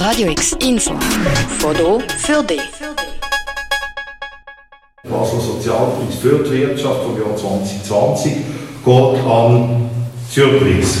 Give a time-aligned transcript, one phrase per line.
[0.00, 0.94] Radio X Info.
[1.58, 2.62] Foto für dich.
[5.02, 8.32] Basler Sozialpreis für die Wirtschaft vom Jahr 2020
[8.82, 9.90] geht an
[10.30, 11.00] Surprise.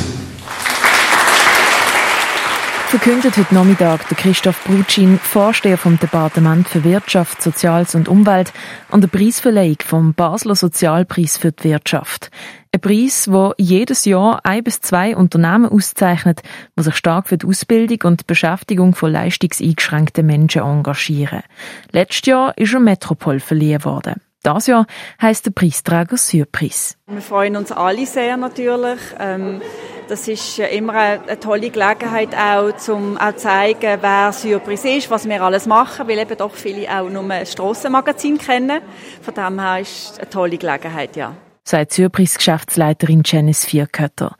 [2.88, 8.52] Verkündet heute Nachmittag der Christoph Brutschin, Vorsteher vom Departement für Wirtschaft, Soziales und Umwelt,
[8.90, 12.30] an der Preisverleihung vom Basler Sozialpreis für die Wirtschaft.
[12.72, 16.42] Ein Preis, der jedes Jahr ein bis zwei Unternehmen auszeichnet,
[16.78, 21.42] die sich stark für die Ausbildung und die Beschäftigung von leistungseingeschränkten Menschen engagieren.
[21.90, 24.20] Letztes Jahr ist er Metropol verliehen worden.
[24.44, 24.86] Das Jahr
[25.20, 26.94] heisst der Preisträger Surprise.
[27.08, 29.00] Wir freuen uns alle sehr natürlich.
[29.18, 29.60] Ähm
[30.08, 35.28] das ist immer eine, tolle Gelegenheit auch, um auch zu zeigen, wer Surprise ist, was
[35.28, 38.80] wir alles machen, weil eben doch viele auch nur ein Strassenmagazin kennen.
[39.22, 41.36] Von dem her ist es eine tolle Gelegenheit, ja.
[41.70, 44.34] Sagt Surprise-Geschäftsleiterin Janice Vierkötter.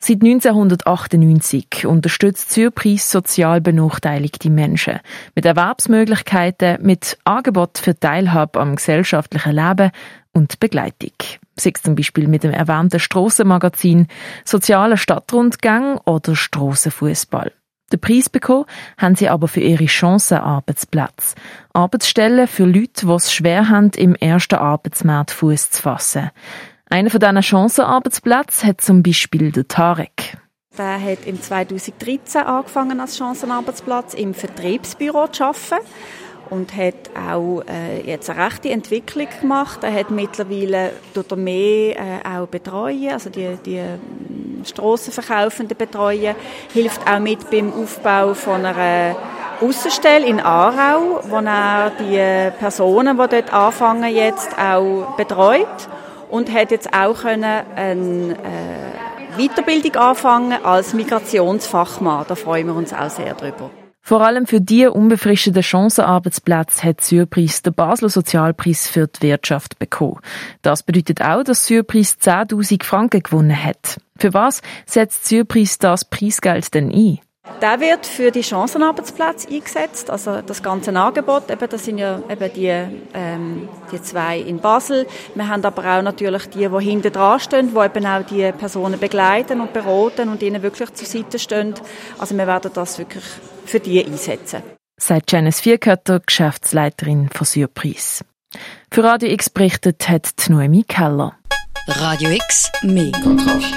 [0.00, 4.98] Seit 1998 unterstützt Surprise sozial benachteiligte Menschen
[5.36, 9.92] mit Erwerbsmöglichkeiten, mit Angebot für Teilhabe am gesellschaftlichen Leben
[10.32, 11.12] und Begleitung.
[11.54, 14.08] Sei es zum Beispiel mit dem erwähnten Strassenmagazin,
[14.44, 17.52] sozialen Stadtrundgang oder Strassenfußball.
[17.92, 18.64] Den Preis bekommen
[18.98, 21.36] haben sie aber für ihre Chancenarbeitsplätze.
[21.74, 26.30] Arbeitsstellen für Leute, die es schwer haben, im ersten Arbeitsmarkt Fuß zu fassen.
[26.92, 30.36] Einer von diesen Chancenarbeitsplätzen hat zum Beispiel der Tarek.
[30.76, 35.86] Der hat im 2013 angefangen als Chancenarbeitsplatz im Vertriebsbüro zu arbeiten
[36.50, 39.82] und hat auch äh, jetzt eine rechte Entwicklung gemacht.
[39.82, 46.34] Er hat mittlerweile tut mehr äh, auch betreuen, also die, die ähm, Strassenverkaufenden betreuen,
[46.74, 49.16] hilft auch mit beim Aufbau von einer
[49.62, 55.88] Aussenstelle in Aarau, wo er die Personen, die dort anfangen jetzt auch betreut
[56.32, 57.44] und hat jetzt auch können
[57.76, 62.24] eine äh, Weiterbildung anfangen als Migrationsfachmann.
[62.26, 63.70] Da freuen wir uns auch sehr drüber.
[64.00, 70.20] Vor allem für die unbefristeten Chancenarbeitsplätze hat Surprise den Basler Sozialpreis für die Wirtschaft bekommen.
[70.62, 74.00] Das bedeutet auch, dass Surprise 10.000 Franken gewonnen hat.
[74.18, 77.20] Für was setzt Surprise das Preisgeld denn ein?
[77.62, 81.48] Der wird für die Chancenarbeitsplätze eingesetzt, also das ganze Angebot.
[81.48, 82.66] Eben, das sind ja eben die,
[83.14, 85.06] ähm, die zwei in Basel.
[85.36, 88.98] Wir haben aber auch natürlich die, die hinten dran stehen, die eben auch die Personen
[88.98, 91.74] begleiten und beraten und ihnen wirklich zur Seite stehen.
[92.18, 93.24] Also wir werden das wirklich
[93.64, 94.64] für die einsetzen.
[95.00, 98.24] Sagt Janice Vierkötter, Geschäftsleiterin von Surprise.
[98.90, 101.36] Für Radio X berichtet hat Noemi Keller.
[101.86, 103.72] Radio X, mehr Kontrast.